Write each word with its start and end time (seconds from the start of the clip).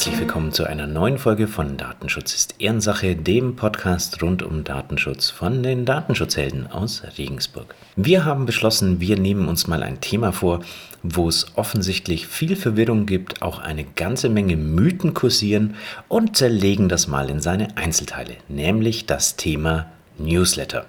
Herzlich 0.00 0.20
willkommen 0.20 0.50
zu 0.50 0.64
einer 0.64 0.86
neuen 0.86 1.18
Folge 1.18 1.46
von 1.46 1.76
Datenschutz 1.76 2.32
ist 2.32 2.54
Ehrensache, 2.58 3.14
dem 3.16 3.54
Podcast 3.54 4.22
rund 4.22 4.42
um 4.42 4.64
Datenschutz 4.64 5.28
von 5.28 5.62
den 5.62 5.84
Datenschutzhelden 5.84 6.68
aus 6.68 7.02
Regensburg. 7.18 7.74
Wir 7.96 8.24
haben 8.24 8.46
beschlossen, 8.46 9.02
wir 9.02 9.18
nehmen 9.18 9.46
uns 9.46 9.66
mal 9.66 9.82
ein 9.82 10.00
Thema 10.00 10.32
vor, 10.32 10.60
wo 11.02 11.28
es 11.28 11.48
offensichtlich 11.54 12.26
viel 12.26 12.56
Verwirrung 12.56 13.04
gibt, 13.04 13.42
auch 13.42 13.58
eine 13.58 13.84
ganze 13.84 14.30
Menge 14.30 14.56
Mythen 14.56 15.12
kursieren 15.12 15.74
und 16.08 16.34
zerlegen 16.34 16.88
das 16.88 17.06
mal 17.06 17.28
in 17.28 17.42
seine 17.42 17.76
Einzelteile, 17.76 18.36
nämlich 18.48 19.04
das 19.04 19.36
Thema 19.36 19.84
Newsletter. 20.16 20.86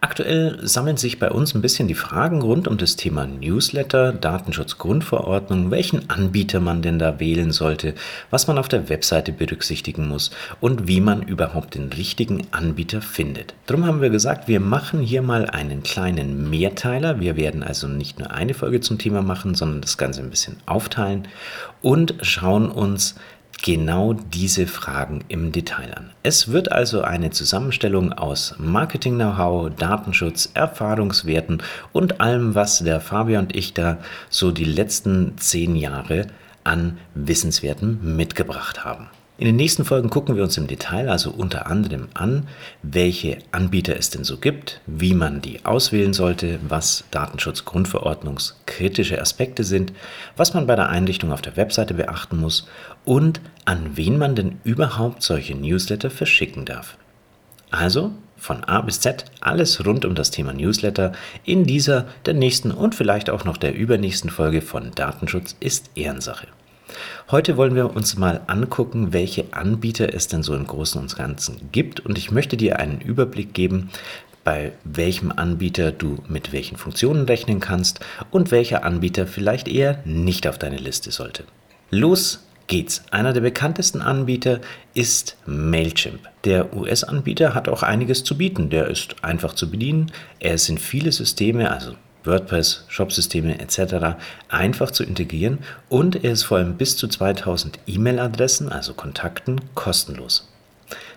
Aktuell 0.00 0.58
sammeln 0.62 0.96
sich 0.96 1.18
bei 1.18 1.30
uns 1.30 1.54
ein 1.54 1.62
bisschen 1.62 1.88
die 1.88 1.94
Fragen 1.94 2.42
rund 2.42 2.68
um 2.68 2.76
das 2.76 2.96
Thema 2.96 3.26
Newsletter, 3.26 4.12
Datenschutzgrundverordnung, 4.12 5.70
welchen 5.70 6.10
Anbieter 6.10 6.60
man 6.60 6.82
denn 6.82 6.98
da 6.98 7.20
wählen 7.20 7.52
sollte, 7.52 7.94
was 8.30 8.46
man 8.46 8.58
auf 8.58 8.68
der 8.68 8.88
Webseite 8.88 9.32
berücksichtigen 9.32 10.08
muss 10.08 10.30
und 10.60 10.86
wie 10.86 11.00
man 11.00 11.22
überhaupt 11.22 11.74
den 11.74 11.92
richtigen 11.92 12.46
Anbieter 12.50 13.02
findet. 13.02 13.54
Darum 13.66 13.86
haben 13.86 14.00
wir 14.00 14.10
gesagt, 14.10 14.48
wir 14.48 14.60
machen 14.60 15.00
hier 15.00 15.22
mal 15.22 15.46
einen 15.46 15.82
kleinen 15.82 16.50
Mehrteiler. 16.50 17.20
Wir 17.20 17.36
werden 17.36 17.62
also 17.62 17.88
nicht 17.88 18.18
nur 18.18 18.30
eine 18.30 18.54
Folge 18.54 18.80
zum 18.80 18.98
Thema 18.98 19.22
machen, 19.22 19.54
sondern 19.54 19.80
das 19.80 19.98
Ganze 19.98 20.20
ein 20.20 20.30
bisschen 20.30 20.56
aufteilen 20.66 21.28
und 21.82 22.14
schauen 22.22 22.70
uns 22.70 23.14
genau 23.62 24.12
diese 24.12 24.66
Fragen 24.66 25.24
im 25.28 25.52
Detail 25.52 25.94
an. 25.94 26.10
Es 26.22 26.48
wird 26.48 26.72
also 26.72 27.02
eine 27.02 27.30
Zusammenstellung 27.30 28.12
aus 28.12 28.54
Marketing-Know-how, 28.58 29.70
Datenschutz, 29.76 30.50
Erfahrungswerten 30.54 31.62
und 31.92 32.20
allem, 32.20 32.54
was 32.54 32.80
der 32.80 33.00
Fabian 33.00 33.46
und 33.46 33.54
ich 33.54 33.74
da 33.74 33.98
so 34.28 34.50
die 34.50 34.64
letzten 34.64 35.38
zehn 35.38 35.76
Jahre 35.76 36.26
an 36.64 36.98
Wissenswerten 37.14 38.16
mitgebracht 38.16 38.84
haben. 38.84 39.08
In 39.38 39.44
den 39.44 39.56
nächsten 39.56 39.84
Folgen 39.84 40.08
gucken 40.08 40.34
wir 40.34 40.42
uns 40.42 40.56
im 40.56 40.66
Detail 40.66 41.10
also 41.10 41.30
unter 41.30 41.66
anderem 41.66 42.08
an, 42.14 42.48
welche 42.82 43.36
Anbieter 43.52 43.94
es 43.98 44.08
denn 44.08 44.24
so 44.24 44.38
gibt, 44.38 44.80
wie 44.86 45.12
man 45.12 45.42
die 45.42 45.62
auswählen 45.66 46.14
sollte, 46.14 46.58
was 46.66 47.04
Datenschutzgrundverordnungskritische 47.10 49.20
Aspekte 49.20 49.62
sind, 49.62 49.92
was 50.38 50.54
man 50.54 50.66
bei 50.66 50.74
der 50.74 50.88
Einrichtung 50.88 51.32
auf 51.32 51.42
der 51.42 51.58
Webseite 51.58 51.92
beachten 51.92 52.38
muss 52.38 52.66
und 53.04 53.42
an 53.66 53.90
wen 53.96 54.16
man 54.16 54.36
denn 54.36 54.58
überhaupt 54.64 55.22
solche 55.22 55.54
Newsletter 55.54 56.08
verschicken 56.08 56.64
darf. 56.64 56.96
Also 57.70 58.12
von 58.38 58.64
A 58.64 58.80
bis 58.80 59.00
Z 59.00 59.26
alles 59.40 59.84
rund 59.84 60.06
um 60.06 60.14
das 60.14 60.30
Thema 60.30 60.54
Newsletter 60.54 61.12
in 61.44 61.64
dieser, 61.64 62.06
der 62.24 62.32
nächsten 62.32 62.70
und 62.70 62.94
vielleicht 62.94 63.28
auch 63.28 63.44
noch 63.44 63.58
der 63.58 63.74
übernächsten 63.74 64.30
Folge 64.30 64.62
von 64.62 64.92
Datenschutz 64.94 65.56
ist 65.60 65.90
Ehrensache. 65.94 66.46
Heute 67.28 67.56
wollen 67.56 67.74
wir 67.74 67.96
uns 67.96 68.16
mal 68.16 68.42
angucken, 68.46 69.12
welche 69.12 69.52
Anbieter 69.52 70.14
es 70.14 70.28
denn 70.28 70.44
so 70.44 70.54
im 70.54 70.64
Großen 70.64 71.00
und 71.00 71.16
Ganzen 71.16 71.70
gibt. 71.72 71.98
Und 71.98 72.18
ich 72.18 72.30
möchte 72.30 72.56
dir 72.56 72.78
einen 72.78 73.00
Überblick 73.00 73.52
geben, 73.52 73.90
bei 74.44 74.70
welchem 74.84 75.32
Anbieter 75.32 75.90
du 75.90 76.18
mit 76.28 76.52
welchen 76.52 76.76
Funktionen 76.76 77.24
rechnen 77.24 77.58
kannst 77.58 77.98
und 78.30 78.52
welcher 78.52 78.84
Anbieter 78.84 79.26
vielleicht 79.26 79.66
eher 79.66 79.98
nicht 80.04 80.46
auf 80.46 80.56
deine 80.56 80.76
Liste 80.76 81.10
sollte. 81.10 81.42
Los 81.90 82.46
geht's. 82.68 83.02
Einer 83.10 83.32
der 83.32 83.40
bekanntesten 83.40 84.02
Anbieter 84.02 84.60
ist 84.94 85.36
Mailchimp. 85.46 86.20
Der 86.44 86.76
US-Anbieter 86.76 87.56
hat 87.56 87.68
auch 87.68 87.82
einiges 87.82 88.22
zu 88.22 88.38
bieten. 88.38 88.70
Der 88.70 88.86
ist 88.86 89.24
einfach 89.24 89.54
zu 89.54 89.68
bedienen. 89.68 90.12
Er 90.38 90.54
ist 90.54 90.68
in 90.68 90.78
viele 90.78 91.10
Systeme, 91.10 91.72
also 91.72 91.96
WordPress, 92.26 92.84
Shopsysteme 92.88 93.58
etc. 93.60 94.16
einfach 94.48 94.90
zu 94.90 95.04
integrieren 95.04 95.58
und 95.88 96.24
er 96.24 96.32
ist 96.32 96.44
vor 96.44 96.58
allem 96.58 96.76
bis 96.76 96.96
zu 96.96 97.08
2000 97.08 97.78
E-Mail-Adressen, 97.86 98.70
also 98.70 98.94
Kontakten, 98.94 99.60
kostenlos. 99.74 100.48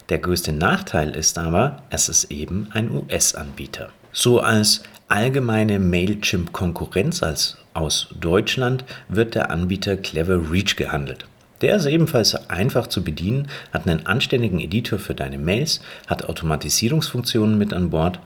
Der 0.09 0.17
größte 0.17 0.51
Nachteil 0.51 1.15
ist 1.15 1.37
aber, 1.37 1.83
es 1.89 2.09
ist 2.09 2.31
eben 2.31 2.69
ein 2.73 2.91
US-Anbieter. 2.91 3.89
So 4.11 4.39
als 4.39 4.81
allgemeine 5.07 5.79
Mailchimp-Konkurrenz 5.79 7.21
als 7.21 7.57
aus 7.73 8.07
Deutschland 8.19 8.83
wird 9.07 9.35
der 9.35 9.51
Anbieter 9.51 9.97
Clever 9.97 10.51
Reach 10.51 10.75
gehandelt. 10.75 11.25
Der 11.61 11.75
ist 11.75 11.85
ebenfalls 11.85 12.49
einfach 12.49 12.87
zu 12.87 13.03
bedienen, 13.03 13.49
hat 13.71 13.87
einen 13.87 14.05
anständigen 14.05 14.59
Editor 14.59 14.97
für 14.97 15.13
deine 15.13 15.37
Mails, 15.37 15.81
hat 16.07 16.25
Automatisierungsfunktionen 16.25 17.57
mit 17.57 17.73
an 17.73 17.89
Bord 17.89 18.19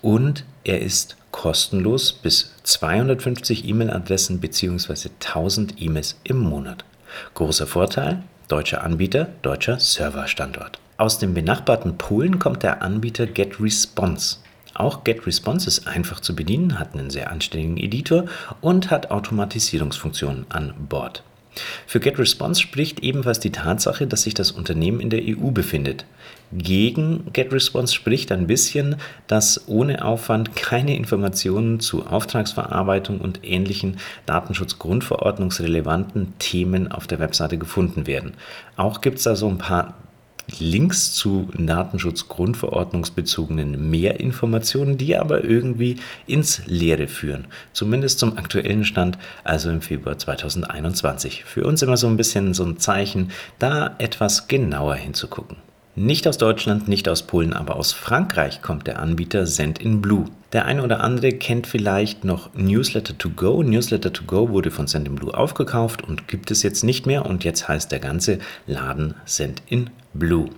und 0.00 0.44
er 0.68 0.82
ist 0.82 1.16
kostenlos 1.30 2.12
bis 2.12 2.52
250 2.62 3.66
E-Mail-Adressen 3.66 4.38
bzw. 4.38 5.08
1000 5.18 5.80
E-Mails 5.80 6.20
im 6.24 6.38
Monat. 6.38 6.84
Großer 7.32 7.66
Vorteil, 7.66 8.22
deutscher 8.48 8.84
Anbieter, 8.84 9.28
deutscher 9.40 9.80
Serverstandort. 9.80 10.78
Aus 10.98 11.18
dem 11.18 11.32
benachbarten 11.32 11.96
Polen 11.96 12.38
kommt 12.38 12.62
der 12.64 12.82
Anbieter 12.82 13.26
GetResponse. 13.26 14.36
Auch 14.74 15.04
GetResponse 15.04 15.68
ist 15.68 15.86
einfach 15.88 16.20
zu 16.20 16.36
bedienen, 16.36 16.78
hat 16.78 16.92
einen 16.92 17.08
sehr 17.08 17.30
anständigen 17.30 17.78
Editor 17.78 18.26
und 18.60 18.90
hat 18.90 19.10
Automatisierungsfunktionen 19.10 20.44
an 20.50 20.74
Bord. 20.88 21.22
Für 21.86 22.00
GetResponse 22.00 22.60
spricht 22.60 23.00
ebenfalls 23.00 23.40
die 23.40 23.52
Tatsache, 23.52 24.06
dass 24.06 24.22
sich 24.22 24.34
das 24.34 24.50
Unternehmen 24.50 25.00
in 25.00 25.10
der 25.10 25.22
EU 25.22 25.50
befindet. 25.50 26.04
Gegen 26.52 27.32
GetResponse 27.32 27.94
spricht 27.94 28.32
ein 28.32 28.46
bisschen, 28.46 28.96
dass 29.26 29.68
ohne 29.68 30.04
Aufwand 30.04 30.56
keine 30.56 30.96
Informationen 30.96 31.80
zu 31.80 32.06
Auftragsverarbeitung 32.06 33.20
und 33.20 33.40
ähnlichen 33.44 33.98
datenschutzgrundverordnungsrelevanten 34.26 36.34
Themen 36.38 36.90
auf 36.90 37.06
der 37.06 37.18
Webseite 37.18 37.58
gefunden 37.58 38.06
werden. 38.06 38.34
Auch 38.76 39.00
gibt 39.00 39.18
es 39.18 39.24
da 39.24 39.36
so 39.36 39.48
ein 39.48 39.58
paar 39.58 39.94
Links 40.58 41.12
zu 41.12 41.48
datenschutzgrundverordnungsbezogenen 41.56 43.90
Mehrinformationen, 43.90 44.96
die 44.96 45.16
aber 45.16 45.44
irgendwie 45.44 45.98
ins 46.26 46.62
Leere 46.66 47.06
führen. 47.06 47.46
Zumindest 47.72 48.18
zum 48.18 48.36
aktuellen 48.38 48.84
Stand, 48.84 49.18
also 49.44 49.70
im 49.70 49.80
Februar 49.80 50.18
2021. 50.18 51.44
Für 51.44 51.64
uns 51.64 51.82
immer 51.82 51.96
so 51.96 52.08
ein 52.08 52.16
bisschen 52.16 52.54
so 52.54 52.64
ein 52.64 52.78
Zeichen, 52.78 53.30
da 53.58 53.94
etwas 53.98 54.48
genauer 54.48 54.96
hinzugucken. 54.96 55.67
Nicht 55.98 56.28
aus 56.28 56.38
Deutschland, 56.38 56.86
nicht 56.86 57.08
aus 57.08 57.24
Polen, 57.24 57.52
aber 57.52 57.74
aus 57.74 57.92
Frankreich 57.92 58.62
kommt 58.62 58.86
der 58.86 59.00
Anbieter 59.00 59.48
Send 59.48 59.80
in 59.80 60.00
Blue. 60.00 60.26
Der 60.52 60.64
eine 60.64 60.84
oder 60.84 61.00
andere 61.00 61.32
kennt 61.32 61.66
vielleicht 61.66 62.24
noch 62.24 62.54
Newsletter 62.54 63.18
to 63.18 63.30
Go. 63.30 63.64
Newsletter 63.64 64.12
to 64.12 64.22
Go 64.22 64.50
wurde 64.50 64.70
von 64.70 64.86
Send 64.86 65.08
in 65.08 65.16
Blue 65.16 65.36
aufgekauft 65.36 66.04
und 66.04 66.28
gibt 66.28 66.52
es 66.52 66.62
jetzt 66.62 66.84
nicht 66.84 67.06
mehr 67.06 67.26
und 67.26 67.42
jetzt 67.42 67.66
heißt 67.66 67.90
der 67.90 67.98
ganze 67.98 68.38
Laden 68.68 69.14
Send 69.24 69.60
in 69.66 69.90
Blue. 70.14 70.50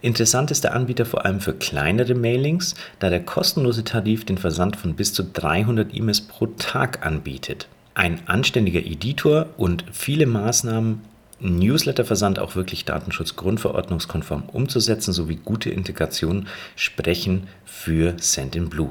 Interessant 0.00 0.52
ist 0.52 0.62
der 0.62 0.76
Anbieter 0.76 1.06
vor 1.06 1.24
allem 1.24 1.40
für 1.40 1.54
kleinere 1.54 2.14
Mailings, 2.14 2.76
da 3.00 3.10
der 3.10 3.24
kostenlose 3.24 3.82
Tarif 3.82 4.26
den 4.26 4.38
Versand 4.38 4.76
von 4.76 4.94
bis 4.94 5.12
zu 5.12 5.24
300 5.24 5.92
E-Mails 5.92 6.20
pro 6.20 6.46
Tag 6.46 7.04
anbietet. 7.04 7.66
Ein 7.94 8.20
anständiger 8.28 8.78
Editor 8.78 9.46
und 9.56 9.84
viele 9.90 10.26
Maßnahmen 10.26 11.00
Newsletterversand 11.40 12.38
auch 12.38 12.56
wirklich 12.56 12.84
datenschutzgrundverordnungskonform 12.84 14.44
umzusetzen, 14.52 15.12
sowie 15.12 15.36
gute 15.36 15.70
Integration 15.70 16.48
sprechen 16.76 17.46
für 17.64 18.14
Sendinblue. 18.18 18.88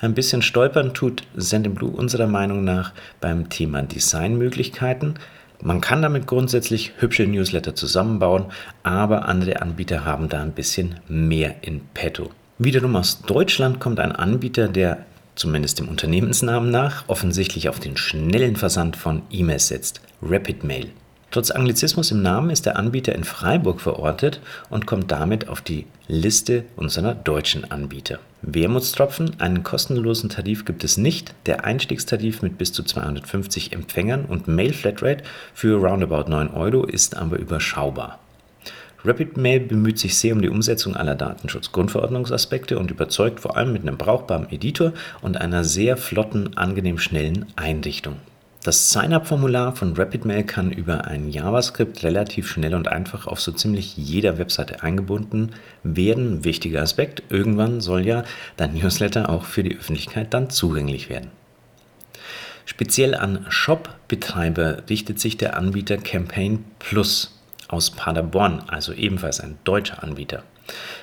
Ein 0.00 0.14
bisschen 0.14 0.42
stolpern 0.42 0.94
tut 0.94 1.24
Sendinblue 1.36 1.90
unserer 1.90 2.26
Meinung 2.26 2.64
nach 2.64 2.92
beim 3.20 3.48
Thema 3.48 3.82
Designmöglichkeiten. 3.82 5.18
Man 5.62 5.82
kann 5.82 6.00
damit 6.00 6.26
grundsätzlich 6.26 6.92
hübsche 6.98 7.26
Newsletter 7.26 7.74
zusammenbauen, 7.74 8.46
aber 8.82 9.26
andere 9.26 9.60
Anbieter 9.60 10.04
haben 10.06 10.30
da 10.30 10.40
ein 10.40 10.52
bisschen 10.52 11.00
mehr 11.08 11.56
in 11.62 11.82
petto. 11.92 12.30
Wiederum 12.58 12.96
aus 12.96 13.22
Deutschland 13.22 13.78
kommt 13.78 14.00
ein 14.00 14.12
Anbieter, 14.12 14.68
der 14.68 15.04
zumindest 15.34 15.78
dem 15.78 15.88
Unternehmensnamen 15.88 16.70
nach 16.70 17.04
offensichtlich 17.08 17.68
auf 17.68 17.80
den 17.80 17.96
schnellen 17.96 18.56
Versand 18.56 18.96
von 18.96 19.22
E-Mails 19.30 19.68
setzt. 19.68 20.00
Rapid 20.22 20.64
Mail. 20.64 20.90
Trotz 21.30 21.52
Anglizismus 21.52 22.10
im 22.10 22.22
Namen 22.22 22.50
ist 22.50 22.66
der 22.66 22.76
Anbieter 22.76 23.14
in 23.14 23.22
Freiburg 23.22 23.80
verortet 23.80 24.40
und 24.68 24.86
kommt 24.86 25.12
damit 25.12 25.48
auf 25.48 25.60
die 25.60 25.86
Liste 26.08 26.64
unserer 26.74 27.14
deutschen 27.14 27.70
Anbieter. 27.70 28.18
Wermutstropfen, 28.42 29.38
einen 29.38 29.62
kostenlosen 29.62 30.28
Tarif 30.28 30.64
gibt 30.64 30.82
es 30.82 30.96
nicht. 30.96 31.34
Der 31.46 31.64
Einstiegstarif 31.64 32.42
mit 32.42 32.58
bis 32.58 32.72
zu 32.72 32.82
250 32.82 33.72
Empfängern 33.72 34.24
und 34.24 34.48
Mail 34.48 34.72
Flatrate 34.72 35.22
für 35.54 35.76
roundabout 35.76 36.28
9 36.28 36.50
Euro 36.50 36.84
ist 36.84 37.16
aber 37.16 37.38
überschaubar. 37.38 38.18
Rapid 39.04 39.36
Mail 39.36 39.60
bemüht 39.60 40.00
sich 40.00 40.18
sehr 40.18 40.34
um 40.34 40.42
die 40.42 40.50
Umsetzung 40.50 40.96
aller 40.96 41.14
Datenschutzgrundverordnungsaspekte 41.14 42.76
und 42.76 42.90
überzeugt 42.90 43.38
vor 43.38 43.56
allem 43.56 43.72
mit 43.72 43.82
einem 43.82 43.96
brauchbaren 43.96 44.50
Editor 44.50 44.92
und 45.22 45.40
einer 45.40 45.62
sehr 45.62 45.96
flotten, 45.96 46.56
angenehm 46.56 46.98
schnellen 46.98 47.46
Einrichtung. 47.54 48.16
Das 48.62 48.90
Sign-up-Formular 48.90 49.74
von 49.74 49.96
RapidMail 49.96 50.44
kann 50.44 50.70
über 50.70 51.06
ein 51.06 51.30
JavaScript 51.30 52.02
relativ 52.02 52.46
schnell 52.46 52.74
und 52.74 52.88
einfach 52.88 53.26
auf 53.26 53.40
so 53.40 53.52
ziemlich 53.52 53.96
jeder 53.96 54.36
Webseite 54.36 54.82
eingebunden 54.82 55.52
werden. 55.82 56.44
Wichtiger 56.44 56.82
Aspekt, 56.82 57.22
irgendwann 57.30 57.80
soll 57.80 58.06
ja 58.06 58.22
dein 58.58 58.74
Newsletter 58.74 59.30
auch 59.30 59.44
für 59.44 59.62
die 59.62 59.78
Öffentlichkeit 59.78 60.34
dann 60.34 60.50
zugänglich 60.50 61.08
werden. 61.08 61.30
Speziell 62.66 63.14
an 63.14 63.46
Shop-Betreiber 63.48 64.82
richtet 64.90 65.20
sich 65.20 65.38
der 65.38 65.56
Anbieter 65.56 65.96
Campaign 65.96 66.62
Plus 66.78 67.40
aus 67.68 67.90
Paderborn, 67.90 68.64
also 68.66 68.92
ebenfalls 68.92 69.40
ein 69.40 69.56
deutscher 69.64 70.02
Anbieter. 70.02 70.42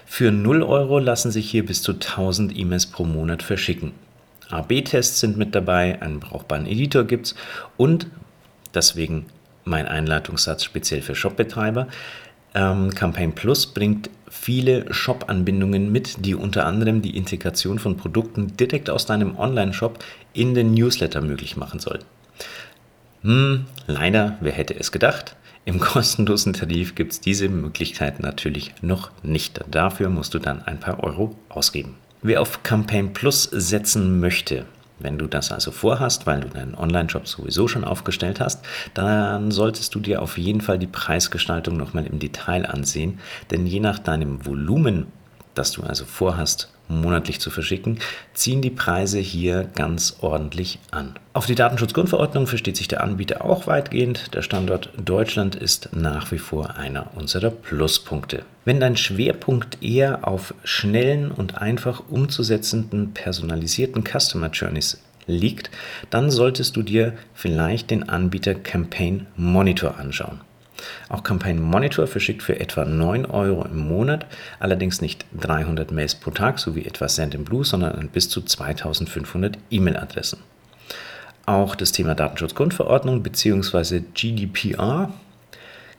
Für 0.06 0.32
0 0.32 0.62
Euro 0.62 1.00
lassen 1.00 1.32
sich 1.32 1.50
hier 1.50 1.66
bis 1.66 1.82
zu 1.82 1.94
1000 1.94 2.56
E-Mails 2.56 2.86
pro 2.86 3.04
Monat 3.04 3.42
verschicken. 3.42 3.94
AB-Tests 4.50 5.20
sind 5.20 5.38
mit 5.38 5.56
dabei, 5.56 6.02
einen 6.02 6.20
brauchbaren 6.20 6.66
Editor 6.66 7.04
gibt 7.04 7.28
es 7.28 7.36
und 7.76 8.08
deswegen 8.74 9.26
mein 9.66 9.88
Einleitungssatz 9.88 10.64
speziell 10.64 11.02
für 11.02 11.16
Shop-Betreiber. 11.16 11.88
Ähm, 12.56 12.94
Campaign 12.96 13.34
Plus 13.34 13.68
bringt 13.68 14.10
viele 14.30 14.92
Shop-Anbindungen 14.94 15.92
mit, 15.92 16.26
die 16.26 16.36
unter 16.36 16.66
anderem 16.66 17.02
die 17.02 17.16
Integration 17.16 17.80
von 17.80 17.98
Produkten 17.98 18.56
direkt 18.58 18.90
aus 18.90 19.06
deinem 19.06 19.38
Online-Shop 19.38 20.00
in 20.34 20.54
den 20.54 20.74
Newsletter 20.74 21.22
möglich 21.22 21.58
machen 21.58 21.80
soll. 21.80 22.00
Hm, 23.22 23.66
leider, 23.88 24.38
wer 24.42 24.54
hätte 24.54 24.80
es 24.80 24.92
gedacht? 24.92 25.36
Im 25.66 25.80
kostenlosen 25.82 26.54
Tarif 26.54 26.96
gibt 26.96 27.12
es 27.14 27.20
diese 27.20 27.50
Möglichkeit 27.50 28.22
natürlich 28.22 28.74
noch 28.82 29.12
nicht. 29.24 29.62
Dafür 29.70 30.10
musst 30.10 30.34
du 30.34 30.40
dann 30.40 30.64
ein 30.64 30.80
paar 30.80 31.04
Euro 31.04 31.36
ausgeben. 31.50 31.96
Wer 32.24 32.42
auf 32.42 32.64
Campaign 32.64 33.14
Plus 33.14 33.44
setzen 33.44 34.20
möchte, 34.20 34.66
wenn 34.98 35.20
du 35.20 35.28
das 35.28 35.52
also 35.52 35.70
vorhast, 35.70 36.26
weil 36.26 36.42
du 36.42 36.50
deinen 36.50 36.74
Online-Shop 36.74 37.28
sowieso 37.28 37.68
schon 37.68 37.84
aufgestellt 37.84 38.40
hast, 38.40 38.66
dann 38.96 39.52
solltest 39.52 39.94
du 39.94 40.00
dir 40.00 40.24
auf 40.24 40.40
jeden 40.40 40.62
Fall 40.62 40.80
die 40.80 40.88
Preisgestaltung 40.88 41.78
nochmal 41.78 42.08
im 42.08 42.18
Detail 42.18 42.66
ansehen, 42.66 43.20
denn 43.52 43.68
je 43.68 43.80
nach 43.80 44.00
deinem 44.00 44.46
Volumen, 44.48 45.06
das 45.58 45.72
du 45.72 45.84
also 45.84 46.06
vorhast 46.06 46.70
monatlich 46.88 47.40
zu 47.40 47.50
verschicken, 47.50 48.00
ziehen 48.34 48.62
die 48.62 48.70
Preise 48.70 49.20
hier 49.20 49.70
ganz 49.76 50.18
ordentlich 50.22 50.80
an. 50.92 51.16
Auf 51.34 51.46
die 51.46 51.56
Datenschutzgrundverordnung 51.56 52.48
versteht 52.48 52.78
sich 52.78 52.88
der 52.88 53.04
Anbieter 53.04 53.44
auch 53.44 53.68
weitgehend. 53.68 54.34
Der 54.34 54.42
Standort 54.42 54.90
Deutschland 54.98 55.56
ist 55.56 55.90
nach 55.94 56.32
wie 56.32 56.38
vor 56.38 56.76
einer 56.76 57.16
unserer 57.16 57.50
Pluspunkte. 57.50 58.44
Wenn 58.66 58.80
dein 58.80 58.98
Schwerpunkt 58.98 59.84
eher 59.84 60.28
auf 60.28 60.54
schnellen 60.64 61.32
und 61.32 61.58
einfach 61.58 62.04
umzusetzenden 62.10 63.14
personalisierten 63.14 64.04
Customer 64.04 64.50
Journeys 64.50 65.02
liegt, 65.26 65.70
dann 66.10 66.32
solltest 66.32 66.76
du 66.76 66.84
dir 66.84 67.14
vielleicht 67.34 67.92
den 67.92 68.08
Anbieter 68.08 68.56
Campaign 68.56 69.28
Monitor 69.36 69.98
anschauen. 69.98 70.42
Auch 71.10 71.24
Campaign 71.24 71.62
Monitor 71.62 72.08
verschickt 72.08 72.44
für 72.44 72.60
etwa 72.60 72.86
9 72.86 73.26
Euro 73.26 73.66
im 73.66 73.88
Monat, 73.88 74.26
allerdings 74.60 75.02
nicht 75.02 75.26
300 75.40 75.92
Mails 75.92 76.16
pro 76.16 76.32
Tag, 76.32 76.60
so 76.60 76.76
wie 76.76 76.86
etwa 76.86 77.08
Sendinblue, 77.08 77.64
sondern 77.64 77.94
an 77.94 78.10
bis 78.10 78.30
zu 78.30 78.42
2500 78.42 79.58
E-Mail-Adressen. 79.70 80.40
Auch 81.46 81.76
das 81.76 81.94
Thema 81.94 82.14
Datenschutzgrundverordnung 82.14 83.24
bzw. 83.24 84.02
GDPR 84.14 85.14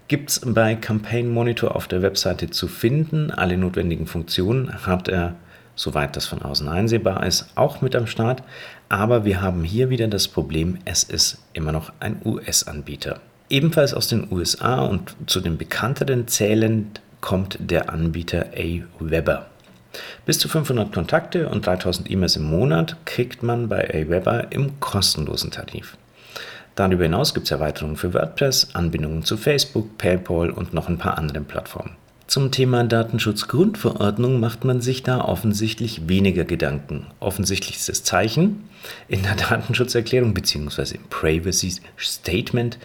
gibt 0.08 0.30
es 0.30 0.40
bei 0.44 0.74
Campaign 0.74 1.30
Monitor 1.30 1.74
auf 1.74 1.88
der 1.88 2.02
Webseite 2.02 2.50
zu 2.50 2.68
finden. 2.68 3.30
Alle 3.30 3.56
notwendigen 3.56 4.06
Funktionen 4.06 4.86
hat 4.86 5.08
er, 5.08 5.36
soweit 5.74 6.16
das 6.16 6.26
von 6.26 6.42
außen 6.42 6.68
einsehbar 6.68 7.24
ist, 7.24 7.46
auch 7.54 7.80
mit 7.80 7.96
am 7.96 8.06
Start. 8.06 8.42
Aber 8.90 9.24
wir 9.24 9.40
haben 9.40 9.64
hier 9.64 9.90
wieder 9.90 10.08
das 10.08 10.28
Problem, 10.28 10.78
es 10.84 11.02
ist 11.02 11.38
immer 11.52 11.72
noch 11.72 11.92
ein 12.00 12.20
US-Anbieter. 12.24 13.20
Ebenfalls 13.50 13.94
aus 13.94 14.08
den 14.08 14.30
USA 14.30 14.82
und 14.82 15.16
zu 15.26 15.40
den 15.40 15.56
bekannteren 15.56 16.28
zählend 16.28 17.00
kommt 17.20 17.58
der 17.60 17.90
Anbieter 17.90 18.46
Aweber. 18.54 19.46
Bis 20.26 20.38
zu 20.38 20.48
500 20.48 20.92
Kontakte 20.92 21.48
und 21.48 21.64
3000 21.64 22.10
E-Mails 22.10 22.36
im 22.36 22.44
Monat 22.44 22.96
kriegt 23.06 23.42
man 23.42 23.68
bei 23.68 23.88
Aweber 23.88 24.52
im 24.52 24.78
kostenlosen 24.80 25.50
Tarif. 25.50 25.96
Darüber 26.74 27.04
hinaus 27.04 27.34
gibt 27.34 27.46
es 27.46 27.50
Erweiterungen 27.50 27.96
für 27.96 28.14
WordPress, 28.14 28.74
Anbindungen 28.74 29.24
zu 29.24 29.36
Facebook, 29.36 29.96
PayPal 29.98 30.50
und 30.50 30.74
noch 30.74 30.88
ein 30.88 30.98
paar 30.98 31.18
anderen 31.18 31.46
Plattformen. 31.46 31.96
Zum 32.28 32.52
Thema 32.52 32.84
Datenschutzgrundverordnung 32.84 34.38
macht 34.38 34.66
man 34.66 34.82
sich 34.82 35.02
da 35.02 35.22
offensichtlich 35.22 36.08
weniger 36.08 36.44
Gedanken. 36.44 37.06
Offensichtlichstes 37.20 38.04
Zeichen 38.04 38.68
in 39.08 39.22
der 39.22 39.34
Datenschutzerklärung 39.34 40.34
bzw. 40.34 40.96
im 40.96 41.04
Privacy 41.08 41.80
Statement 41.96 42.78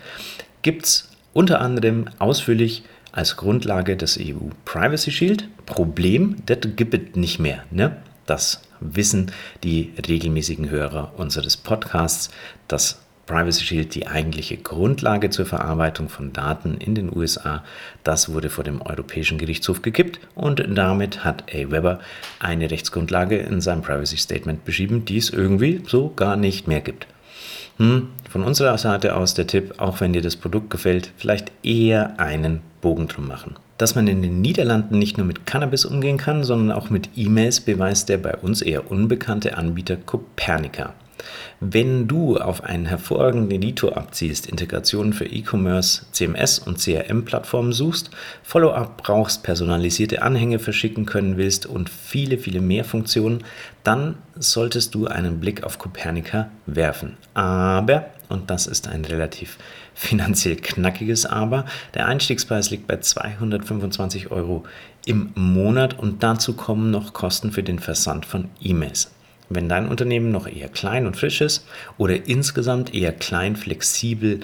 gibt 0.64 0.86
es 0.86 1.10
unter 1.34 1.62
anderem 1.62 2.10
ausführlich 2.20 2.84
als 3.12 3.38
Grundlage 3.38 3.96
das 3.96 4.18
EU 4.20 4.50
Privacy 4.66 5.12
Shield. 5.12 5.48
Problem, 5.66 6.38
das 6.46 6.60
gibt 6.76 6.94
es 6.94 7.16
nicht 7.16 7.40
mehr. 7.40 7.64
Ne? 7.70 7.98
Das 8.26 8.62
wissen 8.80 9.32
die 9.64 9.94
regelmäßigen 10.08 10.70
Hörer 10.70 11.14
unseres 11.18 11.56
Podcasts, 11.58 12.32
dass 12.68 13.00
Privacy 13.26 13.64
Shield 13.64 13.96
die 13.96 14.08
eigentliche 14.08 14.58
Grundlage 14.58 15.30
zur 15.30 15.46
Verarbeitung 15.46 16.10
von 16.10 16.34
Daten 16.34 16.76
in 16.76 16.94
den 16.94 17.16
USA, 17.16 17.64
das 18.04 18.34
wurde 18.34 18.50
vor 18.50 18.66
dem 18.66 18.82
Europäischen 18.82 19.38
Gerichtshof 19.38 19.82
gekippt 19.82 20.20
und 20.36 20.62
damit 20.76 21.24
hat 21.24 21.46
Aweber 21.54 22.00
eine 22.40 22.70
Rechtsgrundlage 22.70 23.38
in 23.38 23.62
seinem 23.62 23.82
Privacy 23.82 24.18
Statement 24.18 24.66
beschrieben, 24.66 25.06
die 25.06 25.18
es 25.18 25.30
irgendwie 25.30 25.82
so 25.88 26.10
gar 26.10 26.36
nicht 26.36 26.68
mehr 26.68 26.82
gibt. 26.82 27.08
Hm, 27.78 28.10
von 28.30 28.44
unserer 28.44 28.78
Seite 28.78 29.16
aus 29.16 29.34
der 29.34 29.48
Tipp, 29.48 29.76
auch 29.78 30.00
wenn 30.00 30.14
dir 30.14 30.22
das 30.22 30.36
Produkt 30.36 30.70
gefällt, 30.70 31.12
vielleicht 31.18 31.52
eher 31.64 32.20
einen 32.20 32.62
Bogen 32.82 33.08
drum 33.08 33.28
machen. 33.28 33.56
Dass 33.78 33.96
man 33.96 34.08
in 34.08 34.22
den 34.22 34.42
Niederlanden 34.42 35.00
nicht 35.00 35.18
nur 35.18 35.26
mit 35.26 35.46
Cannabis 35.46 35.86
umgehen 35.86 36.18
kann, 36.18 36.44
sondern 36.44 36.78
auch 36.78 36.90
mit 36.90 37.10
E-Mails, 37.16 37.62
beweist 37.62 38.10
der 38.10 38.18
bei 38.18 38.36
uns 38.36 38.62
eher 38.62 38.92
unbekannte 38.92 39.58
Anbieter 39.58 39.96
Copernica. 39.98 40.94
Wenn 41.60 42.08
du 42.08 42.38
auf 42.38 42.64
einen 42.64 42.86
hervorragenden 42.86 43.52
Editor 43.52 43.96
abzielst, 43.96 44.48
Integrationen 44.48 45.14
für 45.14 45.26
E-Commerce, 45.26 46.06
CMS 46.12 46.60
und 46.60 46.80
CRM-Plattformen 46.80 47.72
suchst, 47.72 48.10
Follow-up 48.44 48.98
brauchst, 48.98 49.44
personalisierte 49.44 50.22
Anhänge 50.22 50.60
verschicken 50.60 51.06
können 51.06 51.38
willst 51.38 51.66
und 51.66 51.90
viele, 51.90 52.38
viele 52.38 52.60
mehr 52.60 52.84
Funktionen, 52.84 53.44
dann 53.84 54.16
solltest 54.36 54.94
du 54.96 55.08
einen 55.08 55.40
Blick 55.40 55.64
auf 55.64 55.78
Copernica 55.78 56.50
werfen. 56.66 57.18
Aber, 57.34 58.08
und 58.30 58.50
das 58.50 58.68
ist 58.68 58.88
ein 58.88 59.06
relativ 59.06 59.58
finanziell 59.94 60.58
knackiges 60.58 61.26
Aber, 61.26 61.66
der 61.94 62.08
Einstiegspreis 62.08 62.72
liegt 62.72 62.88
bei 62.88 62.98
225 62.98 64.32
Euro 64.32 64.64
im 65.06 65.32
Monat 65.36 65.98
und 66.00 66.24
dazu 66.24 66.54
kommen 66.54 66.92
noch 66.92 67.14
Kosten 67.14 67.52
für 67.52 67.64
den 67.64 67.80
Versand 67.80 68.26
von 68.26 68.50
E-Mails. 68.60 69.12
Wenn 69.54 69.70
dein 69.70 69.88
Unternehmen 69.88 70.32
noch 70.32 70.48
eher 70.48 70.68
klein 70.68 71.06
und 71.06 71.16
frisch 71.16 71.42
ist 71.42 71.66
oder 71.98 72.28
insgesamt 72.28 72.94
eher 72.94 73.14
klein, 73.14 73.56
flexibel 73.56 74.40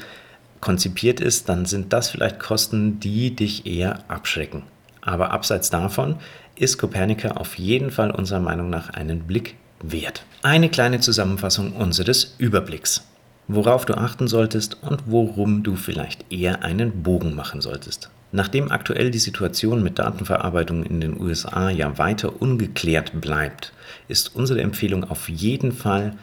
konzipiert 0.61 1.19
ist, 1.19 1.49
dann 1.49 1.65
sind 1.65 1.93
das 1.93 2.09
vielleicht 2.09 2.39
Kosten, 2.39 2.99
die 2.99 3.35
dich 3.35 3.65
eher 3.65 4.03
abschrecken. 4.07 4.63
Aber 5.01 5.31
abseits 5.31 5.69
davon 5.69 6.17
ist 6.55 6.77
Copernica 6.77 7.31
auf 7.31 7.57
jeden 7.57 7.89
Fall 7.89 8.11
unserer 8.11 8.41
Meinung 8.41 8.69
nach 8.69 8.91
einen 8.91 9.21
Blick 9.21 9.55
wert. 9.81 10.25
Eine 10.43 10.69
kleine 10.69 10.99
Zusammenfassung 10.99 11.73
unseres 11.73 12.35
Überblicks. 12.37 13.05
Worauf 13.47 13.85
du 13.85 13.95
achten 13.95 14.27
solltest 14.27 14.77
und 14.83 15.03
worum 15.07 15.63
du 15.63 15.75
vielleicht 15.75 16.31
eher 16.31 16.63
einen 16.63 17.01
Bogen 17.01 17.33
machen 17.33 17.61
solltest. 17.61 18.11
Nachdem 18.31 18.71
aktuell 18.71 19.09
die 19.09 19.19
Situation 19.19 19.81
mit 19.81 19.97
Datenverarbeitung 19.97 20.83
in 20.83 21.01
den 21.01 21.19
USA 21.19 21.69
ja 21.69 21.97
weiter 21.97 22.41
ungeklärt 22.41 23.19
bleibt, 23.19 23.73
ist 24.07 24.35
unsere 24.35 24.61
Empfehlung 24.61 25.03
auf 25.03 25.29
jeden 25.29 25.71
Fall 25.71 26.15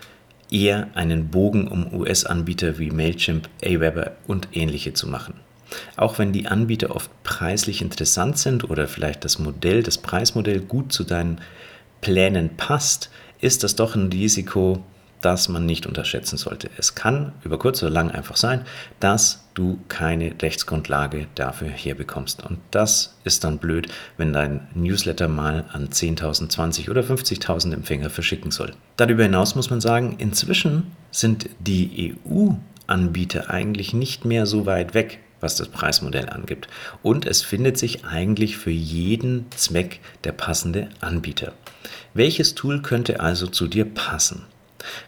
eher 0.50 0.88
einen 0.94 1.28
Bogen 1.28 1.66
um 1.66 1.92
US-Anbieter 1.92 2.78
wie 2.78 2.90
Mailchimp, 2.90 3.48
Aweber 3.64 4.12
und 4.28 4.48
ähnliche 4.52 4.92
zu 4.92 5.08
machen. 5.08 5.34
Auch 5.96 6.18
wenn 6.20 6.32
die 6.32 6.46
Anbieter 6.46 6.94
oft 6.94 7.10
preislich 7.24 7.82
interessant 7.82 8.38
sind 8.38 8.70
oder 8.70 8.86
vielleicht 8.86 9.24
das 9.24 9.40
Modell, 9.40 9.82
das 9.82 9.98
Preismodell 9.98 10.60
gut 10.60 10.92
zu 10.92 11.02
deinen 11.02 11.40
Plänen 12.00 12.56
passt, 12.56 13.10
ist 13.40 13.64
das 13.64 13.74
doch 13.74 13.96
ein 13.96 14.12
Risiko, 14.12 14.84
das 15.26 15.48
man 15.48 15.66
nicht 15.66 15.86
unterschätzen 15.86 16.36
sollte. 16.36 16.70
Es 16.78 16.94
kann 16.94 17.32
über 17.42 17.58
kurz 17.58 17.82
oder 17.82 17.90
lang 17.90 18.12
einfach 18.12 18.36
sein, 18.36 18.64
dass 19.00 19.44
du 19.54 19.80
keine 19.88 20.32
Rechtsgrundlage 20.40 21.26
dafür 21.34 21.66
herbekommst. 21.66 22.46
Und 22.46 22.60
das 22.70 23.16
ist 23.24 23.42
dann 23.42 23.58
blöd, 23.58 23.88
wenn 24.18 24.32
dein 24.32 24.68
Newsletter 24.74 25.26
mal 25.26 25.64
an 25.72 25.88
10.000, 25.88 26.48
20 26.48 26.90
oder 26.90 27.00
50.000 27.00 27.74
Empfänger 27.74 28.08
verschicken 28.08 28.52
soll. 28.52 28.74
Darüber 28.96 29.24
hinaus 29.24 29.56
muss 29.56 29.68
man 29.68 29.80
sagen, 29.80 30.14
inzwischen 30.18 30.92
sind 31.10 31.50
die 31.58 32.14
EU-Anbieter 32.24 33.50
eigentlich 33.50 33.94
nicht 33.94 34.24
mehr 34.24 34.46
so 34.46 34.64
weit 34.64 34.94
weg 34.94 35.18
was 35.38 35.56
das 35.56 35.68
Preismodell 35.68 36.30
angibt. 36.30 36.66
Und 37.02 37.26
es 37.26 37.42
findet 37.42 37.76
sich 37.76 38.06
eigentlich 38.06 38.56
für 38.56 38.70
jeden 38.70 39.44
Zweck 39.50 40.00
der 40.24 40.32
passende 40.32 40.88
Anbieter. 41.00 41.52
Welches 42.14 42.54
Tool 42.54 42.80
könnte 42.80 43.20
also 43.20 43.46
zu 43.46 43.68
dir 43.68 43.84
passen? 43.84 44.46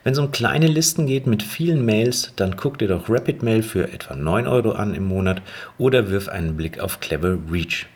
Wenn 0.05 0.13
es 0.13 0.19
um 0.19 0.31
kleine 0.31 0.67
Listen 0.67 1.07
geht 1.07 1.27
mit 1.27 1.43
vielen 1.43 1.85
Mails, 1.85 2.33
dann 2.37 2.57
guck 2.57 2.79
dir 2.79 2.89
doch 2.89 3.09
RapidMail 3.09 3.63
für 3.63 3.93
etwa 3.93 4.15
9 4.15 4.47
Euro 4.47 4.73
an 4.73 4.95
im 4.95 5.05
Monat 5.05 5.43
oder 5.79 6.11
wirf 6.11 6.29
einen 6.29 6.57
Blick 6.57 6.81
auf 6.81 7.01
Clever 7.01 7.39
Reach. 7.51 7.87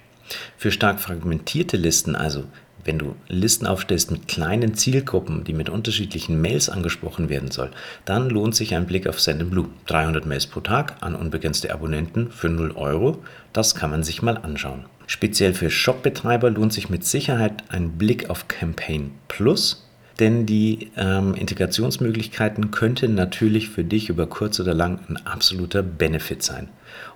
Für 0.56 0.70
stark 0.70 1.00
fragmentierte 1.00 1.76
Listen, 1.76 2.16
also 2.16 2.44
Wenn 2.84 2.98
du 2.98 3.14
Listen 3.28 3.66
aufstellst 3.66 4.10
mit 4.10 4.26
kleinen 4.26 4.74
Zielgruppen, 4.74 5.44
die 5.44 5.52
mit 5.52 5.68
unterschiedlichen 5.68 6.40
Mails 6.40 6.68
angesprochen 6.68 7.28
werden 7.28 7.50
soll, 7.50 7.70
dann 8.04 8.28
lohnt 8.28 8.56
sich 8.56 8.74
ein 8.74 8.86
Blick 8.86 9.06
auf 9.06 9.20
Sendinblue. 9.20 9.68
300 9.86 10.26
Mails 10.26 10.48
pro 10.48 10.60
Tag 10.60 10.96
an 11.00 11.14
unbegrenzte 11.14 11.72
Abonnenten 11.72 12.32
für 12.32 12.48
0 12.48 12.72
Euro. 12.72 13.18
Das 13.52 13.76
kann 13.76 13.90
man 13.90 14.02
sich 14.02 14.22
mal 14.22 14.36
anschauen. 14.36 14.86
Speziell 15.06 15.54
für 15.54 15.70
Shopbetreiber 15.70 16.50
lohnt 16.50 16.72
sich 16.72 16.90
mit 16.90 17.04
Sicherheit 17.04 17.62
ein 17.68 17.92
Blick 17.98 18.30
auf 18.30 18.48
Campaign 18.48 19.12
Plus 19.28 19.88
denn 20.18 20.46
die 20.46 20.90
ähm, 20.96 21.34
Integrationsmöglichkeiten 21.34 22.70
könnten 22.70 23.14
natürlich 23.14 23.68
für 23.68 23.84
dich 23.84 24.08
über 24.08 24.26
kurz 24.26 24.60
oder 24.60 24.74
lang 24.74 25.00
ein 25.08 25.16
absoluter 25.26 25.82
Benefit 25.82 26.42
sein. 26.42 26.68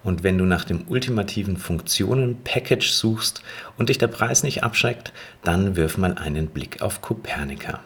Und 0.03 0.23
wenn 0.23 0.39
du 0.39 0.45
nach 0.45 0.65
dem 0.65 0.85
ultimativen 0.89 1.57
Funktionen-Package 1.57 2.91
suchst 2.91 3.43
und 3.77 3.89
dich 3.89 3.99
der 3.99 4.09
Preis 4.09 4.43
nicht 4.43 4.63
abschreckt, 4.63 5.13
dann 5.45 5.77
wirf 5.77 5.99
mal 5.99 6.15
einen 6.15 6.49
Blick 6.49 6.81
auf 6.83 7.03
Copernica. 7.03 7.81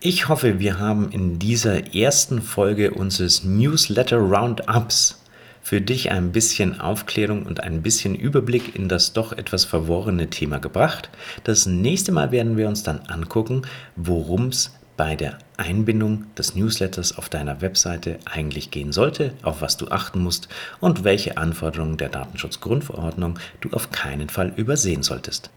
Ich 0.00 0.28
hoffe, 0.28 0.58
wir 0.58 0.80
haben 0.80 1.12
in 1.12 1.38
dieser 1.38 1.94
ersten 1.94 2.42
Folge 2.42 2.90
unseres 2.90 3.44
Newsletter 3.44 4.16
Roundups 4.16 5.21
für 5.62 5.80
dich 5.80 6.10
ein 6.10 6.32
bisschen 6.32 6.80
Aufklärung 6.80 7.44
und 7.44 7.62
ein 7.62 7.82
bisschen 7.82 8.14
Überblick 8.14 8.74
in 8.74 8.88
das 8.88 9.12
doch 9.12 9.32
etwas 9.32 9.64
verworrene 9.64 10.28
Thema 10.28 10.58
gebracht. 10.58 11.10
Das 11.44 11.66
nächste 11.66 12.12
Mal 12.12 12.32
werden 12.32 12.56
wir 12.56 12.68
uns 12.68 12.82
dann 12.82 13.00
angucken, 13.08 13.62
worum 13.96 14.48
es 14.48 14.72
bei 14.96 15.16
der 15.16 15.38
Einbindung 15.56 16.26
des 16.36 16.54
Newsletters 16.54 17.16
auf 17.16 17.28
deiner 17.28 17.60
Webseite 17.60 18.18
eigentlich 18.24 18.70
gehen 18.70 18.92
sollte, 18.92 19.32
auf 19.42 19.62
was 19.62 19.76
du 19.76 19.88
achten 19.88 20.20
musst 20.20 20.48
und 20.80 21.04
welche 21.04 21.38
Anforderungen 21.38 21.96
der 21.96 22.08
Datenschutzgrundverordnung 22.08 23.38
du 23.60 23.70
auf 23.70 23.90
keinen 23.90 24.28
Fall 24.28 24.52
übersehen 24.56 25.02
solltest. 25.02 25.50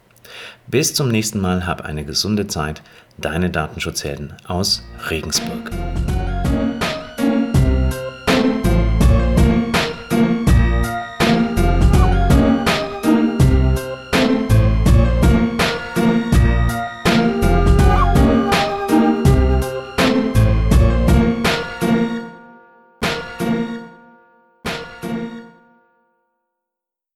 Bis 0.67 0.93
zum 0.93 1.09
nächsten 1.09 1.39
Mal, 1.39 1.67
hab 1.67 1.81
eine 1.81 2.05
gesunde 2.05 2.47
Zeit. 2.47 2.81
Deine 3.17 3.49
Datenschutzhelden 3.49 4.33
aus 4.47 4.83
Regensburg. 5.09 5.71